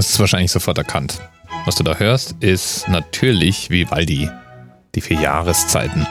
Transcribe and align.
hast 0.00 0.14
es 0.14 0.18
wahrscheinlich 0.18 0.50
sofort 0.50 0.78
erkannt. 0.78 1.20
Was 1.66 1.74
du 1.74 1.84
da 1.84 1.94
hörst, 1.94 2.34
ist 2.40 2.88
natürlich 2.88 3.68
Vivaldi, 3.68 4.30
die 4.94 5.02
vier 5.02 5.20
Jahreszeiten. 5.20 6.06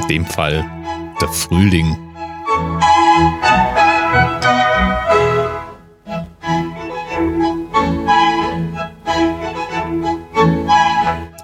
In 0.00 0.08
dem 0.08 0.24
Fall 0.24 0.64
der 1.20 1.28
Frühling. 1.28 1.94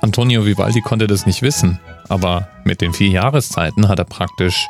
Antonio 0.00 0.46
Vivaldi 0.46 0.80
konnte 0.80 1.06
das 1.08 1.26
nicht 1.26 1.42
wissen, 1.42 1.78
aber 2.08 2.48
mit 2.64 2.80
den 2.80 2.94
vier 2.94 3.10
Jahreszeiten 3.10 3.86
hat 3.86 3.98
er 3.98 4.06
praktisch 4.06 4.66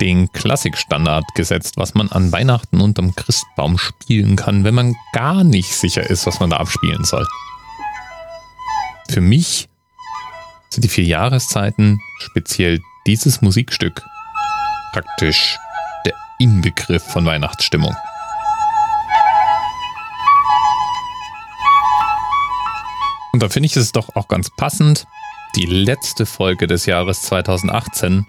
den 0.00 0.32
Klassikstandard 0.32 1.24
gesetzt, 1.34 1.76
was 1.76 1.94
man 1.94 2.10
an 2.10 2.32
Weihnachten 2.32 2.80
unterm 2.80 3.14
Christbaum 3.14 3.78
spielen 3.78 4.36
kann, 4.36 4.64
wenn 4.64 4.74
man 4.74 4.96
gar 5.12 5.44
nicht 5.44 5.74
sicher 5.74 6.08
ist, 6.08 6.26
was 6.26 6.40
man 6.40 6.50
da 6.50 6.56
abspielen 6.56 7.04
soll. 7.04 7.26
Für 9.08 9.20
mich 9.20 9.68
sind 10.70 10.84
die 10.84 10.88
vier 10.88 11.04
Jahreszeiten, 11.04 12.00
speziell 12.18 12.80
dieses 13.06 13.42
Musikstück, 13.42 14.02
praktisch 14.92 15.58
der 16.06 16.14
Inbegriff 16.38 17.02
von 17.02 17.26
Weihnachtsstimmung. 17.26 17.94
Und 23.32 23.42
da 23.42 23.48
finde 23.48 23.66
ich 23.66 23.76
es 23.76 23.92
doch 23.92 24.16
auch 24.16 24.28
ganz 24.28 24.50
passend, 24.50 25.06
die 25.56 25.66
letzte 25.66 26.26
Folge 26.26 26.66
des 26.66 26.86
Jahres 26.86 27.22
2018 27.22 28.26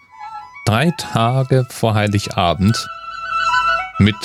drei 0.71 0.91
Tage 0.91 1.65
vor 1.67 1.95
Heiligabend 1.95 2.87
mit 3.99 4.15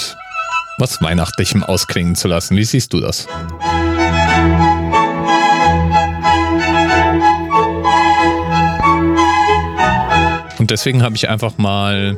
was 0.78 1.02
Weihnachtlichem 1.02 1.64
ausklingen 1.64 2.14
zu 2.14 2.28
lassen. 2.28 2.56
Wie 2.56 2.62
siehst 2.62 2.92
du 2.92 3.00
das? 3.00 3.26
Und 10.60 10.70
deswegen 10.70 11.02
habe 11.02 11.16
ich 11.16 11.28
einfach 11.28 11.58
mal, 11.58 12.16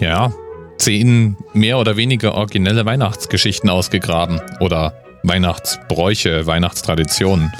ja, 0.00 0.32
zehn 0.76 1.36
mehr 1.52 1.78
oder 1.78 1.96
weniger 1.96 2.34
originelle 2.34 2.86
Weihnachtsgeschichten 2.86 3.68
ausgegraben 3.68 4.40
oder 4.60 4.94
Weihnachtsbräuche, 5.24 6.46
Weihnachtstraditionen. 6.46 7.52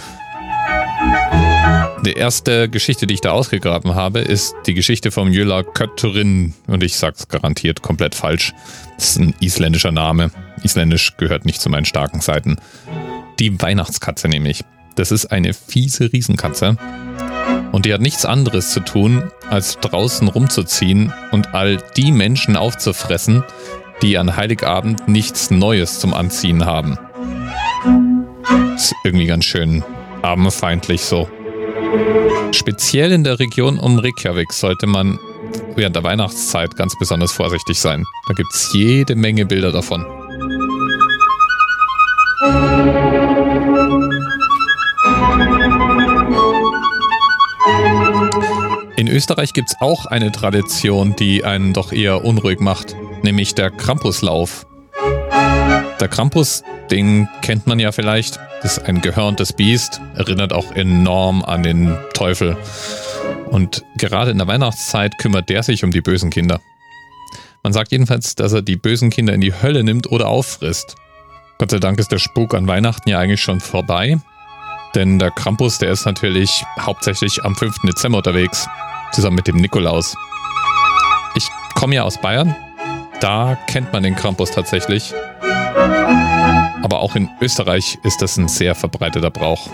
Die 2.09 2.15
erste 2.15 2.71
Geschichte, 2.71 3.07
die 3.07 3.13
ich 3.13 3.21
da 3.21 3.33
ausgegraben 3.33 3.95
habe, 3.95 4.21
ist 4.21 4.55
die 4.67 4.73
Geschichte 4.73 5.11
vom 5.11 5.31
Jöla 5.31 5.63
Kötterin. 5.63 6.55
Und 6.67 6.83
ich 6.83 6.97
sag's 6.97 7.29
garantiert 7.29 7.83
komplett 7.83 8.15
falsch. 8.15 8.55
Das 8.97 9.11
ist 9.11 9.19
ein 9.19 9.35
isländischer 9.41 9.93
Name. 9.93 10.31
Isländisch 10.63 11.19
gehört 11.19 11.45
nicht 11.45 11.61
zu 11.61 11.69
meinen 11.69 11.85
starken 11.85 12.23
Seiten. 12.23 12.57
Die 13.39 13.61
Weihnachtskatze 13.61 14.27
nämlich. 14.27 14.65
Das 14.95 15.13
ist 15.13 15.27
eine 15.27 15.53
fiese 15.53 16.11
Riesenkatze. 16.11 16.79
Und 17.73 17.85
die 17.85 17.93
hat 17.93 18.01
nichts 18.01 18.25
anderes 18.25 18.71
zu 18.71 18.81
tun, 18.81 19.31
als 19.51 19.77
draußen 19.77 20.29
rumzuziehen 20.29 21.13
und 21.31 21.55
all 21.55 21.77
die 21.99 22.11
Menschen 22.11 22.57
aufzufressen, 22.57 23.45
die 24.01 24.17
an 24.17 24.35
Heiligabend 24.35 25.09
nichts 25.09 25.51
Neues 25.51 26.01
zum 26.01 26.15
Anziehen 26.15 26.65
haben. 26.65 26.97
Ist 28.77 28.95
irgendwie 29.05 29.27
ganz 29.27 29.45
schön 29.45 29.85
armenfeindlich 30.23 31.03
so. 31.03 31.29
Speziell 32.53 33.13
in 33.13 33.25
der 33.25 33.39
Region 33.39 33.79
um 33.79 33.99
Reykjavik 33.99 34.53
sollte 34.53 34.87
man 34.87 35.19
während 35.77 35.97
der 35.97 36.03
Weihnachtszeit 36.03 36.77
ganz 36.77 36.95
besonders 36.99 37.33
vorsichtig 37.33 37.79
sein. 37.79 38.05
Da 38.29 38.35
gibt 38.35 38.53
es 38.53 38.73
jede 38.73 39.15
Menge 39.15 39.47
Bilder 39.47 39.73
davon. 39.73 40.05
In 48.97 49.07
Österreich 49.07 49.53
gibt 49.53 49.71
es 49.71 49.77
auch 49.81 50.07
eine 50.07 50.33
Tradition, 50.33 51.15
die 51.17 51.45
einen 51.45 51.73
doch 51.73 51.93
eher 51.93 52.25
unruhig 52.25 52.61
macht, 52.61 52.97
nämlich 53.23 53.55
der 53.55 53.71
Krampuslauf. 53.71 54.67
Der 56.01 56.09
Krampus, 56.09 56.63
den 56.91 57.29
kennt 57.43 57.67
man 57.67 57.79
ja 57.79 57.93
vielleicht. 57.93 58.41
Das 58.63 58.77
ist 58.77 58.87
ein 58.87 59.01
gehörntes 59.01 59.53
Biest, 59.53 60.01
erinnert 60.17 60.53
auch 60.53 60.73
enorm 60.73 61.45
an 61.45 61.63
den 61.63 61.97
Teufel. 62.13 62.57
Und 63.47 63.85
gerade 63.97 64.31
in 64.31 64.39
der 64.39 64.47
Weihnachtszeit 64.47 65.17
kümmert 65.19 65.49
der 65.49 65.63
sich 65.63 65.85
um 65.85 65.93
die 65.93 66.01
bösen 66.01 66.31
Kinder. 66.31 66.61
Man 67.63 67.73
sagt 67.73 67.93
jedenfalls, 67.93 68.35
dass 68.35 68.53
er 68.53 68.63
die 68.63 68.77
bösen 68.77 69.11
Kinder 69.11 69.33
in 69.33 69.41
die 69.41 69.53
Hölle 69.53 69.85
nimmt 69.85 70.11
oder 70.11 70.29
auffrisst. 70.29 70.97
Gott 71.59 71.71
sei 71.71 71.79
Dank 71.79 71.99
ist 71.99 72.11
der 72.11 72.19
Spuk 72.19 72.55
an 72.55 72.67
Weihnachten 72.67 73.09
ja 73.09 73.19
eigentlich 73.19 73.43
schon 73.43 73.61
vorbei. 73.61 74.19
Denn 74.95 75.19
der 75.19 75.31
Krampus, 75.31 75.79
der 75.79 75.91
ist 75.91 76.07
natürlich 76.07 76.65
hauptsächlich 76.81 77.45
am 77.45 77.55
5. 77.55 77.77
Dezember 77.85 78.19
unterwegs, 78.19 78.67
zusammen 79.13 79.37
mit 79.37 79.47
dem 79.47 79.57
Nikolaus. 79.57 80.17
Ich 81.37 81.49
komme 81.75 81.97
ja 81.97 82.03
aus 82.03 82.21
Bayern. 82.21 82.57
Da 83.21 83.59
kennt 83.67 83.93
man 83.93 84.03
den 84.03 84.17
Krampus 84.17 84.51
tatsächlich. 84.51 85.13
Aber 86.83 87.01
auch 87.01 87.15
in 87.17 87.29
Österreich 87.41 87.99
ist 88.03 88.23
das 88.23 88.37
ein 88.37 88.49
sehr 88.49 88.75
verbreiteter 88.75 89.31
Brauch. 89.31 89.69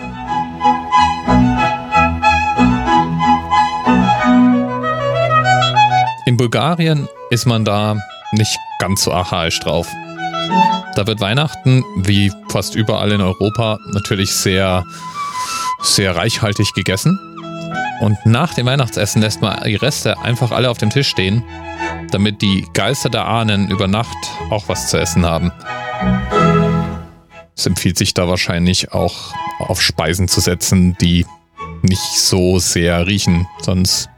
In 6.25 6.37
Bulgarien 6.37 7.07
ist 7.29 7.45
man 7.45 7.63
da 7.63 7.95
nicht 8.31 8.57
ganz 8.79 9.03
so 9.03 9.13
archaisch 9.13 9.59
drauf. 9.59 9.87
Da 10.95 11.07
wird 11.07 11.21
Weihnachten, 11.21 11.83
wie 11.97 12.31
fast 12.49 12.75
überall 12.75 13.11
in 13.11 13.21
Europa, 13.21 13.77
natürlich 13.93 14.31
sehr, 14.31 14.83
sehr 15.81 16.15
reichhaltig 16.15 16.73
gegessen. 16.73 17.19
Und 18.01 18.17
nach 18.25 18.53
dem 18.53 18.65
Weihnachtsessen 18.65 19.21
lässt 19.21 19.41
man 19.41 19.61
die 19.63 19.75
Reste 19.75 20.17
einfach 20.19 20.51
alle 20.51 20.69
auf 20.69 20.77
dem 20.77 20.89
Tisch 20.89 21.09
stehen, 21.09 21.43
damit 22.11 22.41
die 22.41 22.65
Geister 22.73 23.09
der 23.09 23.27
Ahnen 23.27 23.69
über 23.69 23.87
Nacht 23.87 24.17
auch 24.49 24.63
was 24.67 24.89
zu 24.89 24.99
essen 24.99 25.25
haben. 25.25 25.51
Es 27.57 27.65
empfiehlt 27.65 27.97
sich 27.97 28.13
da 28.13 28.27
wahrscheinlich 28.27 28.91
auch 28.91 29.33
auf 29.59 29.81
Speisen 29.81 30.27
zu 30.27 30.41
setzen, 30.41 30.97
die 30.99 31.25
nicht 31.81 32.19
so 32.19 32.59
sehr 32.59 33.07
riechen, 33.07 33.47
sonst 33.61 34.09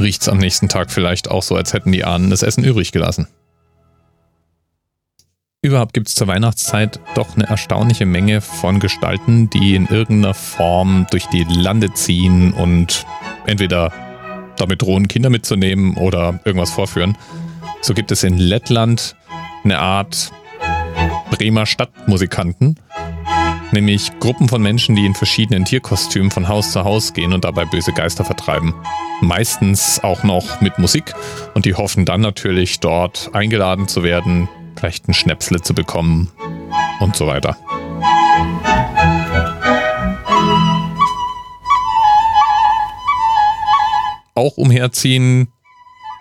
riecht 0.00 0.22
es 0.22 0.28
am 0.28 0.38
nächsten 0.38 0.68
Tag 0.68 0.90
vielleicht 0.90 1.30
auch 1.30 1.42
so, 1.42 1.56
als 1.56 1.72
hätten 1.72 1.92
die 1.92 2.04
Ahnen 2.04 2.30
das 2.30 2.42
Essen 2.42 2.64
übrig 2.64 2.92
gelassen. 2.92 3.28
Überhaupt 5.62 5.94
gibt 5.94 6.08
es 6.08 6.14
zur 6.14 6.26
Weihnachtszeit 6.26 7.00
doch 7.14 7.36
eine 7.36 7.46
erstaunliche 7.46 8.04
Menge 8.04 8.42
von 8.42 8.80
Gestalten, 8.80 9.48
die 9.48 9.74
in 9.74 9.86
irgendeiner 9.86 10.34
Form 10.34 11.06
durch 11.10 11.26
die 11.28 11.44
Lande 11.44 11.94
ziehen 11.94 12.52
und 12.52 13.06
entweder 13.46 13.90
damit 14.56 14.82
drohen, 14.82 15.08
Kinder 15.08 15.30
mitzunehmen 15.30 15.96
oder 15.96 16.38
irgendwas 16.44 16.70
vorführen. 16.70 17.16
So 17.80 17.94
gibt 17.94 18.12
es 18.12 18.24
in 18.24 18.36
Lettland 18.36 19.16
eine 19.64 19.78
Art 19.78 20.32
Bremer 21.36 21.66
Stadtmusikanten, 21.66 22.78
nämlich 23.72 24.20
Gruppen 24.20 24.48
von 24.48 24.62
Menschen, 24.62 24.94
die 24.94 25.04
in 25.04 25.14
verschiedenen 25.14 25.64
Tierkostümen 25.64 26.30
von 26.30 26.46
Haus 26.46 26.70
zu 26.70 26.84
Haus 26.84 27.12
gehen 27.12 27.32
und 27.32 27.44
dabei 27.44 27.64
böse 27.64 27.92
Geister 27.92 28.24
vertreiben. 28.24 28.72
Meistens 29.20 29.98
auch 30.04 30.22
noch 30.22 30.60
mit 30.60 30.78
Musik 30.78 31.12
und 31.54 31.64
die 31.64 31.74
hoffen 31.74 32.04
dann 32.04 32.20
natürlich 32.20 32.78
dort 32.78 33.30
eingeladen 33.32 33.88
zu 33.88 34.04
werden, 34.04 34.48
vielleicht 34.76 35.08
ein 35.08 35.14
Schnäpsle 35.14 35.60
zu 35.60 35.74
bekommen 35.74 36.30
und 37.00 37.16
so 37.16 37.26
weiter. 37.26 37.56
Auch 44.36 44.56
umherziehen 44.56 45.48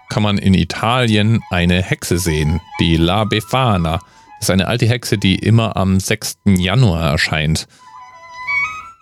kann 0.09 0.23
man 0.23 0.39
in 0.39 0.55
Italien 0.55 1.43
eine 1.51 1.83
Hexe 1.83 2.17
sehen, 2.17 2.61
die 2.79 2.97
La 2.97 3.25
Befana. 3.25 3.99
Ist 4.43 4.49
eine 4.49 4.67
alte 4.67 4.85
Hexe, 4.85 5.17
die 5.17 5.35
immer 5.35 5.77
am 5.77 6.01
6. 6.01 6.39
Januar 6.43 7.11
erscheint. 7.11 7.65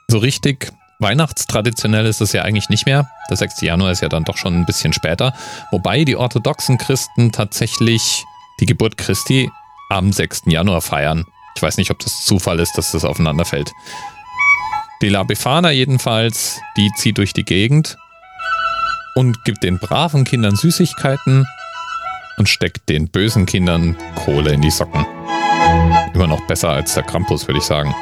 So 0.08 0.20
richtig 0.20 0.72
weihnachtstraditionell 1.00 2.06
ist 2.06 2.22
es 2.22 2.32
ja 2.32 2.44
eigentlich 2.44 2.70
nicht 2.70 2.86
mehr. 2.86 3.10
Der 3.28 3.38
6. 3.38 3.62
Januar 3.62 3.90
ist 3.90 4.04
ja 4.04 4.08
dann 4.08 4.24
doch 4.24 4.38
schon 4.38 4.54
ein 4.54 4.68
bisschen 4.68 4.94
später. 4.94 5.34
Wobei 5.72 6.06
die 6.06 6.16
orthodoxen 6.16 6.78
Christen 6.78 7.32
tatsächlich 7.32 8.24
die 8.60 8.68
Geburt 8.68 9.00
Christi 9.00 9.50
am 9.90 10.14
6. 10.14 10.44
Januar 10.46 10.84
feiern. 10.84 11.26
Ich 11.56 11.64
weiß 11.64 11.78
nicht, 11.78 11.90
ob 11.90 11.98
das 11.98 12.24
Zufall 12.24 12.60
ist, 12.60 12.78
dass 12.78 12.92
das 12.92 13.04
aufeinander 13.04 13.46
fällt. 13.46 13.72
Die 15.02 15.10
La 15.10 15.24
Befana 15.24 15.72
jedenfalls, 15.72 16.62
die 16.78 16.92
zieht 16.98 17.18
durch 17.18 17.34
die 17.34 17.46
Gegend 17.46 17.98
und 19.16 19.44
gibt 19.44 19.64
den 19.64 19.80
braven 19.80 20.24
Kindern 20.24 20.56
Süßigkeiten 20.56 21.48
und 22.38 22.48
steckt 22.48 22.90
den 22.90 23.08
bösen 23.08 23.48
Kindern 23.48 23.98
Kohle 24.14 24.54
in 24.54 24.62
die 24.62 24.70
Socken. 24.70 25.04
Immer 26.22 26.36
noch 26.36 26.46
besser 26.46 26.70
als 26.70 26.94
der 26.94 27.02
Krampus, 27.02 27.48
würde 27.48 27.58
ich 27.58 27.66
sagen. 27.66 27.96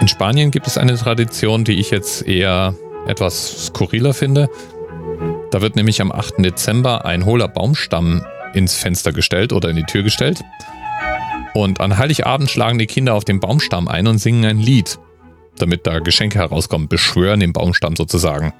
In 0.00 0.06
Spanien 0.06 0.52
gibt 0.52 0.68
es 0.68 0.78
eine 0.78 0.94
Tradition, 0.94 1.64
die 1.64 1.80
ich 1.80 1.90
jetzt 1.90 2.24
eher 2.24 2.76
etwas 3.08 3.66
skurriler 3.66 4.14
finde. 4.14 4.48
Da 5.50 5.62
wird 5.62 5.74
nämlich 5.74 6.00
am 6.00 6.12
8. 6.12 6.34
Dezember 6.38 7.04
ein 7.04 7.24
hohler 7.24 7.48
Baumstamm 7.48 8.24
ins 8.54 8.76
Fenster 8.76 9.10
gestellt 9.10 9.52
oder 9.52 9.68
in 9.68 9.74
die 9.74 9.82
Tür 9.82 10.04
gestellt. 10.04 10.44
Und 11.54 11.80
an 11.80 11.98
Heiligabend 11.98 12.52
schlagen 12.52 12.78
die 12.78 12.86
Kinder 12.86 13.14
auf 13.14 13.24
den 13.24 13.40
Baumstamm 13.40 13.88
ein 13.88 14.06
und 14.06 14.18
singen 14.18 14.44
ein 14.44 14.60
Lied, 14.60 15.00
damit 15.58 15.88
da 15.88 15.98
Geschenke 15.98 16.38
herauskommen, 16.38 16.86
beschwören 16.86 17.40
den 17.40 17.52
Baumstamm 17.52 17.96
sozusagen. 17.96 18.52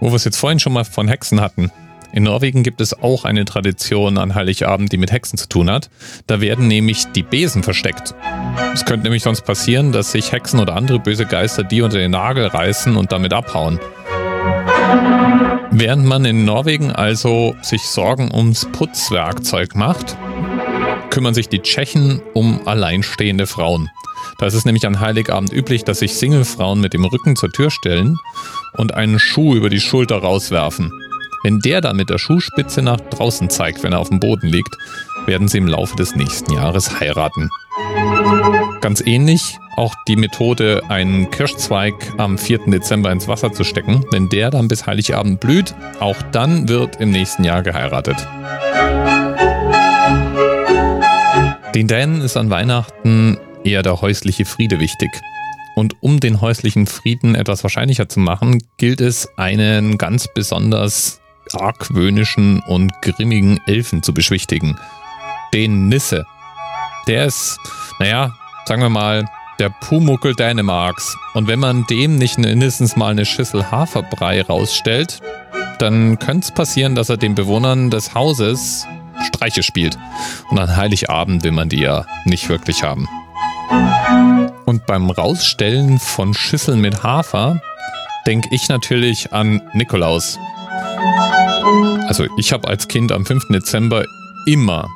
Wo 0.00 0.08
wir 0.08 0.16
es 0.16 0.24
jetzt 0.24 0.38
vorhin 0.38 0.60
schon 0.60 0.72
mal 0.72 0.86
von 0.86 1.08
Hexen 1.08 1.42
hatten. 1.42 1.70
In 2.14 2.22
Norwegen 2.22 2.62
gibt 2.62 2.80
es 2.80 2.94
auch 2.94 3.24
eine 3.24 3.44
Tradition 3.44 4.18
an 4.18 4.36
Heiligabend, 4.36 4.92
die 4.92 4.98
mit 4.98 5.10
Hexen 5.10 5.36
zu 5.36 5.48
tun 5.48 5.68
hat. 5.68 5.90
Da 6.28 6.40
werden 6.40 6.68
nämlich 6.68 7.06
die 7.06 7.24
Besen 7.24 7.64
versteckt. 7.64 8.14
Es 8.72 8.84
könnte 8.84 9.02
nämlich 9.02 9.24
sonst 9.24 9.40
passieren, 9.40 9.90
dass 9.90 10.12
sich 10.12 10.30
Hexen 10.30 10.60
oder 10.60 10.76
andere 10.76 11.00
böse 11.00 11.26
Geister 11.26 11.64
die 11.64 11.82
unter 11.82 11.98
den 11.98 12.12
Nagel 12.12 12.46
reißen 12.46 12.96
und 12.96 13.10
damit 13.10 13.32
abhauen. 13.32 13.80
Während 15.72 16.06
man 16.06 16.24
in 16.24 16.44
Norwegen 16.44 16.92
also 16.92 17.56
sich 17.62 17.82
Sorgen 17.82 18.32
ums 18.32 18.64
Putzwerkzeug 18.70 19.74
macht, 19.74 20.16
kümmern 21.10 21.34
sich 21.34 21.48
die 21.48 21.62
Tschechen 21.62 22.22
um 22.32 22.60
alleinstehende 22.64 23.48
Frauen. 23.48 23.90
Da 24.38 24.46
ist 24.46 24.54
es 24.54 24.64
nämlich 24.64 24.86
an 24.86 25.00
Heiligabend 25.00 25.52
üblich, 25.52 25.82
dass 25.82 25.98
sich 25.98 26.14
Singlefrauen 26.14 26.80
mit 26.80 26.92
dem 26.92 27.04
Rücken 27.04 27.34
zur 27.34 27.50
Tür 27.50 27.72
stellen 27.72 28.18
und 28.74 28.94
einen 28.94 29.18
Schuh 29.18 29.56
über 29.56 29.68
die 29.68 29.80
Schulter 29.80 30.18
rauswerfen. 30.18 30.92
Wenn 31.44 31.60
der 31.60 31.82
dann 31.82 31.96
mit 31.96 32.08
der 32.08 32.16
Schuhspitze 32.16 32.80
nach 32.80 32.98
draußen 32.98 33.50
zeigt, 33.50 33.82
wenn 33.82 33.92
er 33.92 33.98
auf 33.98 34.08
dem 34.08 34.18
Boden 34.18 34.46
liegt, 34.48 34.74
werden 35.26 35.46
sie 35.46 35.58
im 35.58 35.68
Laufe 35.68 35.94
des 35.94 36.16
nächsten 36.16 36.54
Jahres 36.54 37.00
heiraten. 37.00 37.50
Ganz 38.80 39.02
ähnlich 39.02 39.58
auch 39.76 39.94
die 40.08 40.16
Methode, 40.16 40.80
einen 40.88 41.30
Kirschzweig 41.30 41.94
am 42.16 42.38
4. 42.38 42.60
Dezember 42.68 43.12
ins 43.12 43.28
Wasser 43.28 43.52
zu 43.52 43.62
stecken. 43.62 44.06
Wenn 44.10 44.30
der 44.30 44.50
dann 44.50 44.68
bis 44.68 44.86
Heiligabend 44.86 45.40
blüht, 45.40 45.74
auch 46.00 46.16
dann 46.32 46.66
wird 46.66 46.98
im 46.98 47.10
nächsten 47.10 47.44
Jahr 47.44 47.62
geheiratet. 47.62 48.16
Den 51.74 51.88
Dänen 51.88 52.22
ist 52.22 52.38
an 52.38 52.48
Weihnachten 52.48 53.36
eher 53.64 53.82
der 53.82 54.00
häusliche 54.00 54.46
Friede 54.46 54.80
wichtig. 54.80 55.10
Und 55.76 55.96
um 56.00 56.20
den 56.20 56.40
häuslichen 56.40 56.86
Frieden 56.86 57.34
etwas 57.34 57.64
wahrscheinlicher 57.64 58.08
zu 58.08 58.20
machen, 58.20 58.62
gilt 58.78 59.02
es, 59.02 59.28
einen 59.36 59.98
ganz 59.98 60.26
besonders 60.32 61.20
argwöhnischen 61.56 62.60
und 62.60 62.92
grimmigen 63.02 63.60
Elfen 63.66 64.02
zu 64.02 64.14
beschwichtigen. 64.14 64.78
Den 65.52 65.88
Nisse. 65.88 66.26
Der 67.06 67.26
ist, 67.26 67.58
naja, 67.98 68.34
sagen 68.66 68.82
wir 68.82 68.88
mal, 68.88 69.24
der 69.58 69.68
Pumuckel 69.68 70.34
Dänemarks. 70.34 71.16
Und 71.34 71.46
wenn 71.46 71.60
man 71.60 71.86
dem 71.86 72.16
nicht 72.16 72.38
mindestens 72.38 72.96
mal 72.96 73.10
eine 73.10 73.24
Schüssel 73.24 73.70
Haferbrei 73.70 74.42
rausstellt, 74.42 75.20
dann 75.78 76.18
könnte 76.18 76.46
es 76.46 76.54
passieren, 76.54 76.94
dass 76.94 77.08
er 77.08 77.16
den 77.16 77.34
Bewohnern 77.34 77.90
des 77.90 78.14
Hauses 78.14 78.86
Streiche 79.22 79.62
spielt. 79.62 79.96
Und 80.50 80.58
an 80.58 80.76
Heiligabend 80.76 81.44
will 81.44 81.52
man 81.52 81.68
die 81.68 81.80
ja 81.80 82.04
nicht 82.24 82.48
wirklich 82.48 82.82
haben. 82.82 83.08
Und 84.64 84.86
beim 84.86 85.10
Rausstellen 85.10 85.98
von 85.98 86.34
Schüsseln 86.34 86.80
mit 86.80 87.02
Hafer 87.02 87.60
denke 88.26 88.48
ich 88.52 88.68
natürlich 88.68 89.32
an 89.32 89.62
Nikolaus. 89.74 90.38
Also 92.06 92.26
ich 92.36 92.52
habe 92.52 92.68
als 92.68 92.88
Kind 92.88 93.12
am 93.12 93.26
5. 93.26 93.48
Dezember 93.48 94.04
immer 94.46 94.88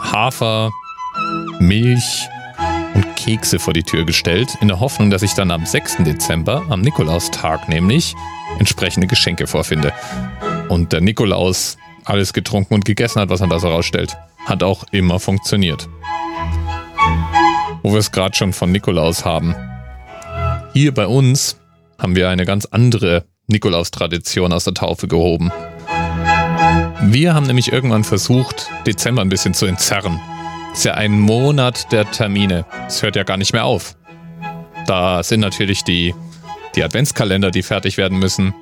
Hafer, 0.00 0.70
Milch 1.58 2.28
und 2.94 3.16
Kekse 3.16 3.58
vor 3.58 3.74
die 3.74 3.82
Tür 3.82 4.04
gestellt, 4.04 4.56
in 4.60 4.68
der 4.68 4.80
Hoffnung, 4.80 5.10
dass 5.10 5.22
ich 5.22 5.34
dann 5.34 5.50
am 5.50 5.66
6. 5.66 5.98
Dezember, 5.98 6.62
am 6.68 6.80
Nikolaustag 6.80 7.68
nämlich, 7.68 8.14
entsprechende 8.58 9.06
Geschenke 9.06 9.46
vorfinde. 9.46 9.92
Und 10.68 10.92
der 10.92 11.00
Nikolaus 11.00 11.76
alles 12.04 12.32
getrunken 12.32 12.74
und 12.74 12.84
gegessen 12.84 13.20
hat, 13.20 13.28
was 13.28 13.40
er 13.40 13.48
da 13.48 13.58
so 13.58 13.68
rausstellt. 13.68 14.16
Hat 14.46 14.62
auch 14.62 14.84
immer 14.92 15.20
funktioniert. 15.20 15.88
Wo 17.82 17.92
wir 17.92 17.98
es 17.98 18.12
gerade 18.12 18.36
schon 18.36 18.52
von 18.52 18.72
Nikolaus 18.72 19.24
haben. 19.24 19.54
Hier 20.72 20.94
bei 20.94 21.06
uns 21.06 21.60
haben 21.98 22.16
wir 22.16 22.28
eine 22.28 22.44
ganz 22.44 22.66
andere 22.66 23.24
Nikolaus-Tradition 23.50 24.52
aus 24.52 24.64
der 24.64 24.74
Taufe 24.74 25.08
gehoben. 25.08 25.50
Wir 27.02 27.34
haben 27.34 27.46
nämlich 27.46 27.72
irgendwann 27.72 28.04
versucht, 28.04 28.68
Dezember 28.86 29.22
ein 29.22 29.28
bisschen 29.28 29.54
zu 29.54 29.66
entzerren. 29.66 30.20
Ist 30.72 30.84
ja 30.84 30.94
ein 30.94 31.18
Monat 31.18 31.90
der 31.92 32.10
Termine. 32.10 32.64
Es 32.86 33.02
hört 33.02 33.16
ja 33.16 33.24
gar 33.24 33.36
nicht 33.36 33.52
mehr 33.52 33.64
auf. 33.64 33.96
Da 34.86 35.22
sind 35.22 35.40
natürlich 35.40 35.82
die, 35.84 36.14
die 36.74 36.84
Adventskalender, 36.84 37.50
die 37.50 37.62
fertig 37.62 37.96
werden 37.96 38.18
müssen. 38.18 38.54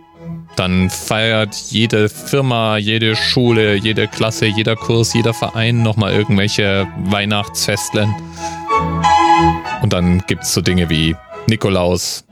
Dann 0.56 0.90
feiert 0.90 1.54
jede 1.70 2.08
Firma, 2.08 2.78
jede 2.78 3.14
Schule, 3.14 3.74
jede 3.74 4.08
Klasse, 4.08 4.46
jeder 4.46 4.74
Kurs, 4.76 5.14
jeder 5.14 5.34
Verein 5.34 5.82
nochmal 5.82 6.12
irgendwelche 6.12 6.88
Weihnachtsfestlen. 7.04 8.14
Und 9.82 9.92
dann 9.92 10.22
gibt 10.26 10.44
es 10.44 10.54
so 10.54 10.60
Dinge 10.60 10.90
wie 10.90 11.14
Nikolaus 11.46 12.24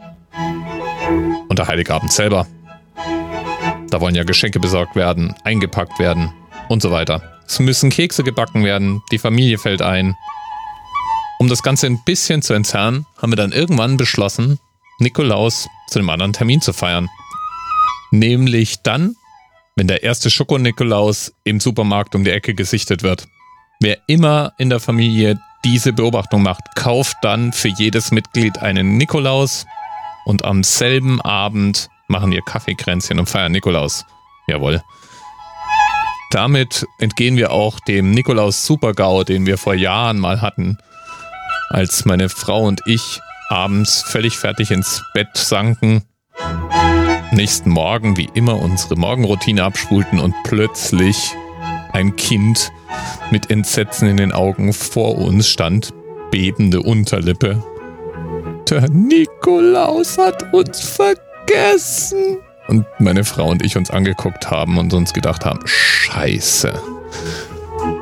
und 1.56 1.60
der 1.60 1.68
Heiligabend 1.68 2.12
selber. 2.12 2.46
Da 3.88 4.00
wollen 4.02 4.14
ja 4.14 4.24
Geschenke 4.24 4.60
besorgt 4.60 4.94
werden, 4.94 5.34
eingepackt 5.42 5.98
werden 5.98 6.30
und 6.68 6.82
so 6.82 6.90
weiter. 6.90 7.40
Es 7.46 7.58
müssen 7.60 7.88
Kekse 7.88 8.22
gebacken 8.22 8.62
werden, 8.62 9.00
die 9.10 9.18
Familie 9.18 9.56
fällt 9.56 9.80
ein. 9.80 10.14
Um 11.38 11.48
das 11.48 11.62
Ganze 11.62 11.86
ein 11.86 12.04
bisschen 12.04 12.42
zu 12.42 12.52
entzerren, 12.52 13.06
haben 13.16 13.32
wir 13.32 13.36
dann 13.36 13.52
irgendwann 13.52 13.96
beschlossen, 13.96 14.58
Nikolaus 14.98 15.66
zu 15.88 15.98
einem 15.98 16.10
anderen 16.10 16.34
Termin 16.34 16.60
zu 16.60 16.74
feiern. 16.74 17.08
Nämlich 18.10 18.82
dann, 18.82 19.14
wenn 19.76 19.86
der 19.86 20.02
erste 20.02 20.28
Schoko-Nikolaus 20.28 21.32
im 21.44 21.58
Supermarkt 21.58 22.14
um 22.14 22.22
die 22.22 22.32
Ecke 22.32 22.54
gesichtet 22.54 23.02
wird. 23.02 23.28
Wer 23.80 23.96
immer 24.08 24.52
in 24.58 24.68
der 24.68 24.80
Familie 24.80 25.38
diese 25.64 25.94
Beobachtung 25.94 26.42
macht, 26.42 26.64
kauft 26.74 27.16
dann 27.22 27.54
für 27.54 27.68
jedes 27.68 28.10
Mitglied 28.10 28.58
einen 28.58 28.98
Nikolaus 28.98 29.64
und 30.26 30.44
am 30.44 30.64
selben 30.64 31.20
Abend 31.20 31.88
machen 32.08 32.32
wir 32.32 32.42
Kaffeekränzchen 32.42 33.18
und 33.18 33.28
feiern 33.28 33.52
Nikolaus. 33.52 34.04
Jawohl. 34.48 34.82
Damit 36.32 36.84
entgehen 36.98 37.36
wir 37.36 37.52
auch 37.52 37.78
dem 37.80 38.10
Nikolaus 38.10 38.66
Supergau, 38.66 39.22
den 39.22 39.46
wir 39.46 39.56
vor 39.56 39.74
Jahren 39.74 40.18
mal 40.18 40.42
hatten, 40.42 40.78
als 41.70 42.04
meine 42.04 42.28
Frau 42.28 42.64
und 42.64 42.80
ich 42.86 43.20
abends 43.48 44.02
völlig 44.02 44.36
fertig 44.36 44.72
ins 44.72 45.04
Bett 45.14 45.36
sanken, 45.36 46.02
nächsten 47.30 47.70
Morgen 47.70 48.16
wie 48.16 48.28
immer 48.34 48.60
unsere 48.60 48.96
Morgenroutine 48.96 49.62
abspulten 49.62 50.18
und 50.18 50.34
plötzlich 50.42 51.16
ein 51.92 52.16
Kind 52.16 52.72
mit 53.30 53.50
Entsetzen 53.50 54.08
in 54.08 54.16
den 54.16 54.32
Augen 54.32 54.72
vor 54.72 55.16
uns 55.18 55.48
stand, 55.48 55.94
bebende 56.32 56.82
Unterlippe. 56.82 57.62
Der 58.68 58.88
Nikolaus 58.90 60.18
hat 60.18 60.52
uns 60.52 60.80
vergessen 60.80 62.38
und 62.68 62.84
meine 62.98 63.24
Frau 63.24 63.48
und 63.48 63.64
ich 63.64 63.76
uns 63.76 63.90
angeguckt 63.90 64.50
haben 64.50 64.78
und 64.78 64.92
uns 64.92 65.12
gedacht 65.12 65.44
haben, 65.44 65.60
scheiße. 65.64 66.72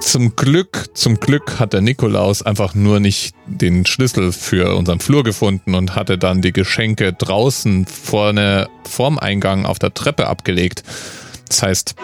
Zum 0.01 0.37
Glück, 0.37 0.87
zum 0.95 1.21
Glück 1.21 1.59
hat 1.59 1.73
der 1.73 1.81
Nikolaus 1.81 2.43
einfach 2.43 2.75
nur 2.75 3.01
nicht 3.01 3.35
den 3.47 3.85
Schlüssel 3.85 4.33
für 4.33 4.75
unseren 4.77 5.01
Flur 5.01 5.23
gefunden 5.23 5.75
und 5.75 5.97
hatte 5.97 6.17
dann 6.17 6.41
die 6.41 6.53
Geschenke 6.53 7.13
draußen 7.13 7.85
vorne 7.87 8.69
vorm 8.89 9.19
Eingang 9.19 9.67
auf 9.67 9.79
der 9.79 9.93
Treppe 9.93 10.29
abgelegt. 10.29 10.83
Das 11.49 11.63
heißt, 11.63 11.95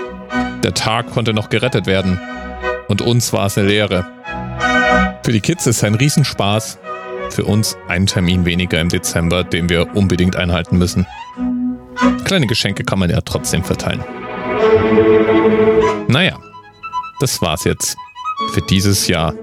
der 0.62 0.74
Tag 0.74 1.10
konnte 1.10 1.32
noch 1.32 1.48
gerettet 1.48 1.86
werden. 1.86 2.20
Und 2.88 3.02
uns 3.02 3.32
war 3.32 3.46
es 3.46 3.56
eine 3.56 3.68
Lehre. 3.68 4.06
Für 5.22 5.32
die 5.32 5.40
Kids 5.40 5.66
ist 5.66 5.78
es 5.78 5.84
ein 5.84 5.94
Riesenspaß. 5.94 6.78
Für 7.30 7.44
uns 7.44 7.76
ein 7.88 8.06
Termin 8.06 8.44
weniger 8.44 8.80
im 8.80 8.88
Dezember, 8.88 9.44
den 9.44 9.68
wir 9.68 9.94
unbedingt 9.94 10.36
einhalten 10.36 10.78
müssen. 10.78 11.06
Kleine 12.24 12.46
Geschenke 12.46 12.84
kann 12.84 12.98
man 12.98 13.10
ja 13.10 13.20
trotzdem 13.20 13.64
verteilen. 13.64 14.04
Naja, 16.08 16.38
das 17.20 17.40
war's 17.40 17.64
jetzt 17.64 17.96
für 18.52 18.62
dieses 18.62 19.06
Jahr. 19.06 19.34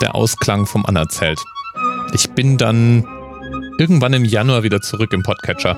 Der 0.00 0.14
Ausklang 0.14 0.66
vom 0.66 0.84
Anerzählt. 0.86 1.38
Ich 2.12 2.30
bin 2.30 2.58
dann 2.58 3.06
irgendwann 3.78 4.12
im 4.12 4.24
Januar 4.24 4.62
wieder 4.62 4.80
zurück 4.80 5.12
im 5.12 5.22
Podcatcher. 5.22 5.76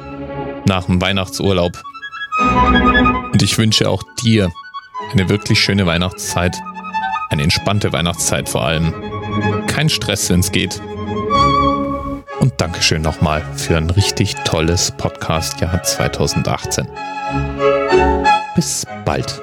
Nach 0.66 0.84
dem 0.86 1.00
Weihnachtsurlaub. 1.00 1.72
Und 3.32 3.42
ich 3.42 3.58
wünsche 3.58 3.88
auch 3.88 4.02
dir 4.22 4.50
eine 5.12 5.28
wirklich 5.28 5.60
schöne 5.60 5.86
Weihnachtszeit. 5.86 6.56
Eine 7.30 7.42
entspannte 7.42 7.92
Weihnachtszeit 7.92 8.48
vor 8.48 8.64
allem. 8.64 8.94
Kein 9.66 9.88
Stress, 9.88 10.30
wenn 10.30 10.40
es 10.40 10.52
geht. 10.52 10.80
Dankeschön 12.62 13.02
nochmal 13.02 13.42
für 13.56 13.76
ein 13.76 13.90
richtig 13.90 14.36
tolles 14.44 14.92
Podcast-Jahr 14.92 15.82
2018. 15.82 16.86
Bis 18.54 18.86
bald. 19.04 19.42